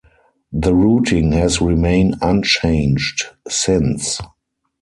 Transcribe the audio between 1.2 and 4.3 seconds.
has remain unchanged since.